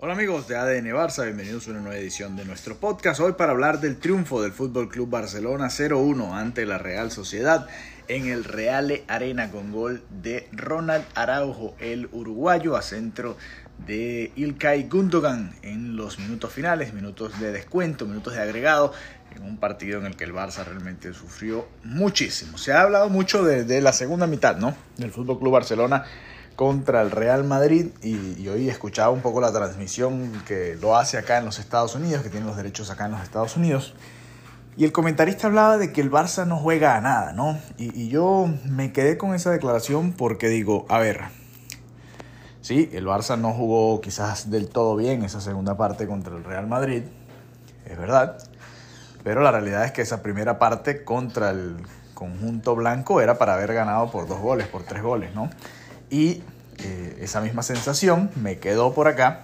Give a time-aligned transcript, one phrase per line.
[0.00, 3.18] Hola amigos de ADN Barça, bienvenidos a una nueva edición de nuestro podcast.
[3.18, 7.66] Hoy para hablar del triunfo del Fútbol Club Barcelona 0-1 ante la Real Sociedad
[8.06, 13.36] en el Reale Arena con gol de Ronald Araujo, el uruguayo, a centro
[13.88, 18.92] de Ilkay Gundogan en los minutos finales, minutos de descuento, minutos de agregado,
[19.34, 22.56] en un partido en el que el Barça realmente sufrió muchísimo.
[22.56, 24.76] Se ha hablado mucho de, de la segunda mitad, ¿no?
[24.96, 26.04] Del Fútbol Club Barcelona
[26.58, 31.38] contra el Real Madrid y, hoy escuchaba un poco la transmisión que lo hace acá
[31.38, 33.94] en los Estados Unidos, que tiene los derechos acá en los Estados Unidos.
[34.76, 37.56] Y el comentarista hablaba de que el Barça no juega a nada, ¿no?
[37.76, 41.26] Y, yo me quedé con esa declaración porque digo, a ver,
[42.60, 46.66] sí, el Barça no jugó quizás del todo bien esa segunda parte contra el Real
[46.66, 47.04] Madrid,
[47.84, 48.36] es verdad,
[49.22, 51.76] pero la realidad es que esa primera parte contra el
[52.14, 55.50] conjunto blanco era para haber ganado por dos goles, por tres goles, ¿no?
[56.10, 56.42] Y
[56.78, 59.42] eh, esa misma sensación me quedó por acá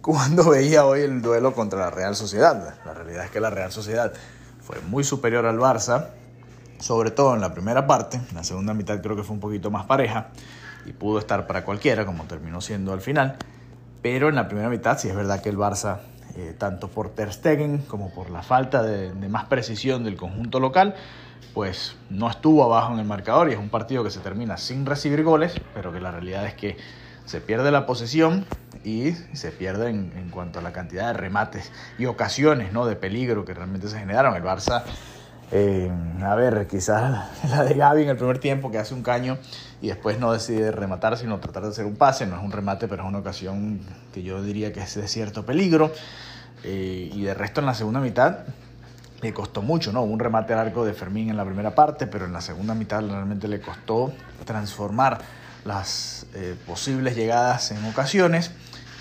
[0.00, 2.76] cuando veía hoy el duelo contra la Real Sociedad.
[2.84, 4.12] La realidad es que la Real Sociedad
[4.60, 6.08] fue muy superior al Barça,
[6.78, 8.20] sobre todo en la primera parte.
[8.30, 10.28] En la segunda mitad creo que fue un poquito más pareja
[10.84, 13.36] y pudo estar para cualquiera, como terminó siendo al final.
[14.02, 15.98] Pero en la primera mitad sí es verdad que el Barça,
[16.36, 20.94] eh, tanto por Ter Stegen como por la falta de más precisión del conjunto local,
[21.56, 24.84] pues no estuvo abajo en el marcador y es un partido que se termina sin
[24.84, 26.76] recibir goles, pero que la realidad es que
[27.24, 28.44] se pierde la posesión
[28.84, 32.84] y se pierde en, cuanto a la cantidad de remates y ocasiones ¿no?
[32.84, 34.36] de peligro que realmente se generaron.
[34.36, 34.84] El Barça,
[35.52, 35.90] eh,
[36.22, 39.38] a ver, quizás la de Gaby en el primer tiempo que hace un caño
[39.80, 42.26] y después no decide rematar, sino tratar de hacer un pase.
[42.26, 43.80] No es un remate, pero es una ocasión
[44.12, 45.92] que yo diría que es de cierto peligro.
[46.64, 48.38] Eh, y de resto en la segunda mitad
[49.22, 50.02] le costó mucho, ¿no?
[50.02, 53.00] Un remate al arco de Fermín en la primera parte, pero en la segunda mitad
[53.00, 54.12] realmente le costó
[54.44, 55.18] transformar
[55.64, 58.50] las eh, posibles llegadas en ocasiones.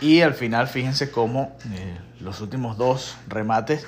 [0.00, 3.84] Y al final, fíjense cómo eh, los últimos dos remates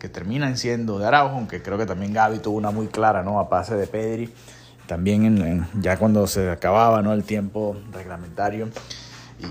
[0.00, 3.38] que terminan siendo de Araujo, aunque creo que también Gaby tuvo una muy clara, ¿no?
[3.38, 4.32] A pase de Pedri,
[4.86, 7.12] también ya cuando se acababa, ¿no?
[7.12, 8.70] El tiempo reglamentario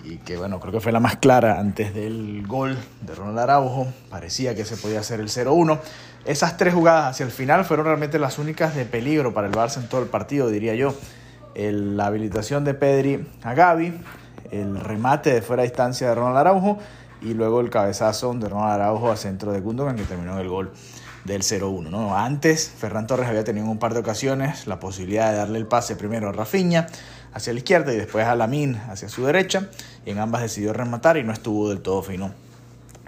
[0.04, 3.88] y, que bueno, creo que fue la más clara antes del gol de Ronald Araujo,
[4.10, 5.80] parecía que se podía hacer el 0-1.
[6.26, 9.78] Esas tres jugadas hacia el final fueron realmente las únicas de peligro para el Barça
[9.78, 10.96] en todo el partido, diría yo.
[11.56, 14.02] la habilitación de Pedri a Gaby,
[14.52, 16.80] el remate de fuera de distancia de Ronald Araujo
[17.22, 20.50] y luego el cabezazo de Ronald Araujo al centro de Gundogan que terminó en el
[20.50, 20.72] gol
[21.26, 21.90] del 0-1.
[21.90, 22.16] ¿no?
[22.16, 25.68] Antes, Ferran Torres había tenido en un par de ocasiones la posibilidad de darle el
[25.68, 26.88] pase primero a Rafinha
[27.34, 29.70] hacia la izquierda y después a Lamin hacia su derecha.
[30.06, 32.32] Y en ambas decidió rematar y no estuvo del todo fino.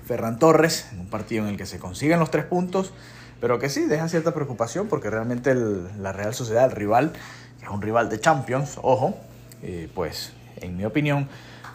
[0.05, 2.91] Ferran Torres, en un partido en el que se consiguen los tres puntos,
[3.39, 7.13] pero que sí deja cierta preocupación porque realmente la Real Sociedad, el rival,
[7.59, 9.15] que es un rival de Champions, ojo,
[9.63, 11.29] eh, pues en mi opinión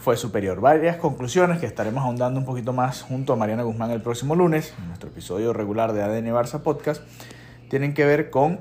[0.06, 0.60] fue superior.
[0.60, 4.72] Varias conclusiones que estaremos ahondando un poquito más junto a Mariana Guzmán el próximo lunes,
[4.78, 7.02] en nuestro episodio regular de ADN Barça Podcast,
[7.68, 8.60] tienen que ver con,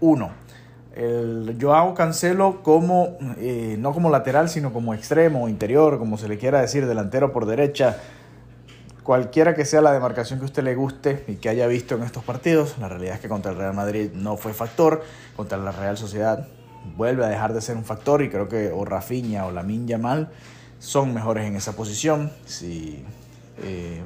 [0.00, 0.32] uno,
[0.96, 6.38] el Joao Cancelo como, eh, no como lateral, sino como extremo, interior, como se le
[6.38, 7.98] quiera decir, delantero por derecha,
[9.04, 12.24] cualquiera que sea la demarcación que usted le guste y que haya visto en estos
[12.24, 15.04] partidos, la realidad es que contra el Real Madrid no fue factor,
[15.36, 16.48] contra la Real Sociedad
[16.96, 20.30] vuelve a dejar de ser un factor y creo que o Rafinha o Lamin Yamal
[20.78, 22.32] son mejores en esa posición.
[22.44, 23.04] Si
[23.62, 24.02] eh,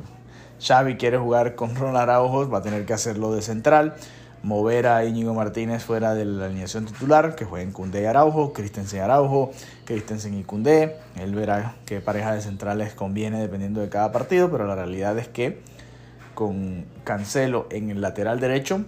[0.61, 3.95] Xavi quiere jugar con Ronald Araujo, va a tener que hacerlo de central.
[4.43, 9.01] Mover a Íñigo Martínez fuera de la alineación titular, que jueguen Cundé y Araujo, Christensen
[9.01, 9.51] y Araujo,
[9.85, 10.97] Christensen y Cundé.
[11.17, 15.29] Él verá qué pareja de centrales conviene dependiendo de cada partido, pero la realidad es
[15.29, 15.61] que
[16.35, 18.85] con Cancelo en el lateral derecho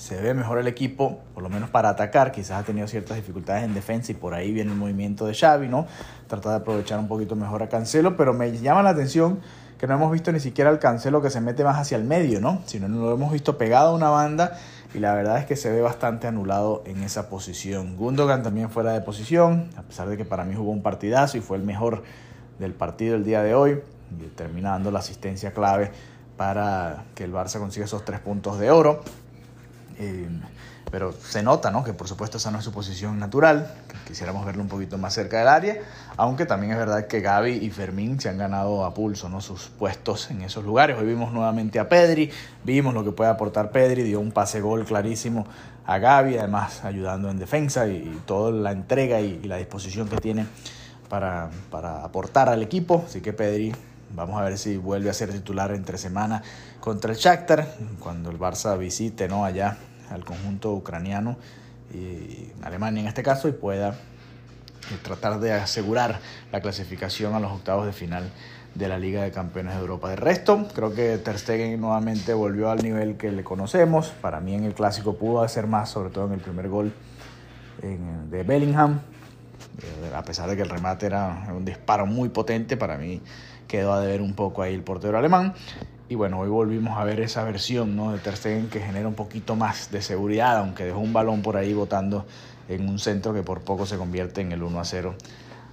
[0.00, 2.32] se ve mejor el equipo, por lo menos para atacar.
[2.32, 5.68] Quizás ha tenido ciertas dificultades en defensa y por ahí viene el movimiento de Xavi,
[5.68, 5.86] ¿no?
[6.26, 9.40] Trata de aprovechar un poquito mejor a Cancelo, pero me llama la atención
[9.78, 12.40] que no hemos visto ni siquiera el Cancelo que se mete más hacia el medio,
[12.40, 12.62] ¿no?
[12.64, 14.58] Sino lo hemos visto pegado a una banda
[14.94, 17.98] y la verdad es que se ve bastante anulado en esa posición.
[17.98, 21.42] Gundogan también fuera de posición, a pesar de que para mí jugó un partidazo y
[21.42, 22.04] fue el mejor
[22.58, 23.82] del partido el día de hoy,
[24.34, 25.92] terminando la asistencia clave
[26.38, 29.02] para que el Barça consiga esos tres puntos de oro.
[30.00, 30.28] Eh,
[30.90, 31.84] pero se nota, ¿no?
[31.84, 33.72] Que por supuesto esa no es su posición natural,
[34.06, 35.76] quisiéramos verlo un poquito más cerca del área,
[36.16, 39.40] aunque también es verdad que Gaby y Fermín se han ganado a pulso, ¿no?
[39.40, 40.98] Sus puestos en esos lugares.
[40.98, 42.30] Hoy vimos nuevamente a Pedri,
[42.64, 45.46] vimos lo que puede aportar Pedri, dio un pase gol clarísimo
[45.86, 50.46] a Gaby, además ayudando en defensa y, toda la entrega y, la disposición que tiene
[51.08, 53.72] para, para aportar al equipo, así que Pedri
[54.12, 56.42] Vamos a ver si vuelve a ser titular entre semana
[56.80, 59.44] contra el Shakhtar, cuando el Barça visite ¿no?
[59.44, 59.78] allá
[60.10, 61.36] al conjunto ucraniano,
[61.92, 63.96] y Alemania en este caso, y pueda
[65.02, 66.20] tratar de asegurar
[66.52, 68.30] la clasificación a los octavos de final
[68.74, 70.08] de la Liga de Campeones de Europa.
[70.10, 74.08] De resto, creo que Ter Stegen nuevamente volvió al nivel que le conocemos.
[74.08, 76.92] Para mí en el clásico pudo hacer más, sobre todo en el primer gol
[77.82, 79.00] de Bellingham.
[79.82, 83.20] Eh, a pesar de que el remate era un disparo muy potente, para mí
[83.66, 85.54] quedó a deber un poco ahí el portero alemán.
[86.10, 88.10] Y bueno, hoy volvimos a ver esa versión ¿no?
[88.10, 91.56] de Ter Stegen que genera un poquito más de seguridad, aunque dejó un balón por
[91.56, 92.26] ahí botando
[92.68, 95.14] en un centro que por poco se convierte en el 1 a 0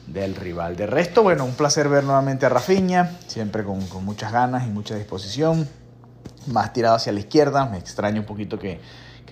[0.06, 0.76] del rival.
[0.76, 4.94] De resto, bueno, un placer ver nuevamente a Rafinha, siempre con, muchas ganas y mucha
[4.94, 5.68] disposición,
[6.46, 8.80] más tirado hacia la izquierda, me extraña un poquito que,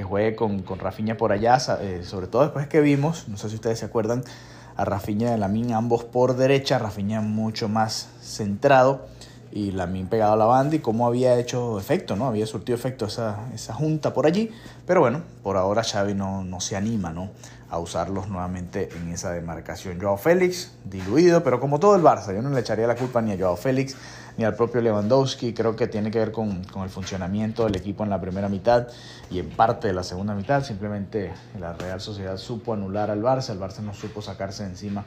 [0.04, 0.80] juegue con, con
[1.20, 4.24] por allá, eh, sobre todo después que vimos, no sé si ustedes se acuerdan,
[4.76, 9.06] a Rafinha de Lamin ambos por derecha, Rafinha mucho más centrado
[9.52, 12.28] y Lamin pegado a la banda y cómo había hecho efecto, ¿no?
[12.28, 14.52] Había surtido efecto esa, esa junta por allí,
[14.86, 17.32] pero bueno, por ahora Xavi no, no se anima, ¿no?
[17.70, 20.00] a usarlos nuevamente en esa demarcación.
[20.00, 23.34] Joao Félix, diluido, pero como todo el Barça, yo no le echaría la culpa ni
[23.34, 23.96] a Joao Félix
[24.38, 28.04] ni al propio Lewandowski, creo que tiene que ver con, con, el funcionamiento del equipo
[28.04, 28.88] en la primera mitad
[29.32, 33.52] y en parte de la segunda mitad, simplemente la Real Sociedad supo anular al Barça,
[33.52, 35.06] el Barça no supo sacarse encima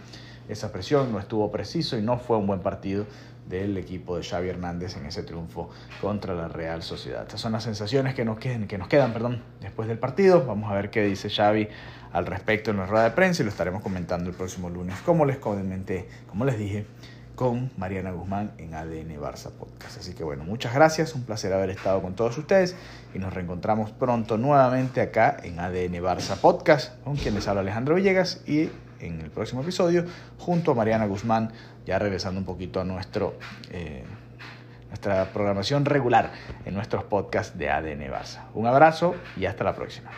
[0.48, 3.06] esa presión, no estuvo preciso y no fue un buen partido
[3.48, 7.22] del equipo de Xavi Hernández en ese triunfo contra la Real Sociedad.
[7.22, 10.44] Estas son las sensaciones que nos, quedan perdón, después del partido.
[10.46, 11.68] Vamos a ver qué dice Xavi
[12.12, 15.24] al respecto en la rueda de prensa y lo estaremos comentando el próximo lunes, como
[15.24, 16.86] les comenté, como les dije,
[17.34, 19.98] con Mariana Guzmán en ADN Barça Podcast.
[19.98, 22.74] Así que bueno, muchas gracias, un placer haber estado con todos ustedes
[23.14, 27.94] y nos reencontramos pronto nuevamente acá en ADN Barça Podcast, con quien les habla Alejandro
[27.94, 30.04] Villegas y en el próximo episodio
[30.38, 31.52] junto a Mariana Guzmán,
[31.84, 33.38] ya regresando un poquito a nuestro,
[33.70, 34.04] eh,
[34.88, 36.32] nuestra programación regular
[36.64, 38.48] en nuestros podcasts de ADN Barça.
[38.54, 40.10] Un abrazo y hasta la próxima.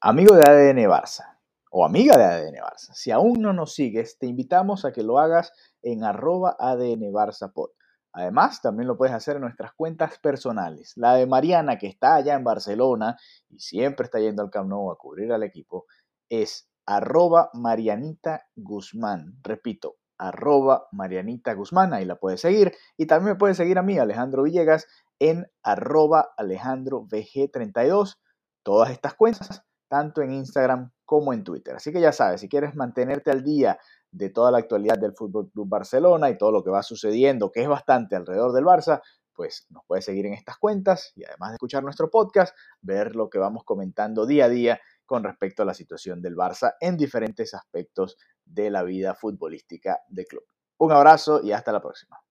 [0.00, 1.34] Amigo de ADN Barça
[1.76, 5.18] o amiga de ADN Barça, si aún no nos sigues, te invitamos a que lo
[5.18, 5.52] hagas
[5.82, 7.70] en arroba ADN Barça Pod.
[8.12, 10.92] Además, también lo puedes hacer en nuestras cuentas personales.
[10.94, 13.16] La de Mariana, que está allá en Barcelona
[13.50, 15.86] y siempre está yendo al Camp Nou a cubrir al equipo,
[16.28, 19.38] es arroba Marianita Guzmán.
[19.42, 22.74] Repito, arroba Marianita Guzmán, ahí la puedes seguir.
[22.96, 24.86] Y también me puedes seguir a mí, Alejandro Villegas,
[25.18, 28.18] en arroba Alejandro VG32.
[28.62, 31.76] Todas estas cuentas, tanto en Instagram como en Twitter.
[31.76, 33.78] Así que ya sabes, si quieres mantenerte al día
[34.10, 37.62] de toda la actualidad del Fútbol Club Barcelona y todo lo que va sucediendo, que
[37.62, 39.02] es bastante alrededor del Barça,
[39.34, 43.28] pues nos puedes seguir en estas cuentas y además de escuchar nuestro podcast, ver lo
[43.28, 47.54] que vamos comentando día a día con respecto a la situación del Barça en diferentes
[47.54, 50.44] aspectos de la vida futbolística del club.
[50.78, 52.23] Un abrazo y hasta la próxima.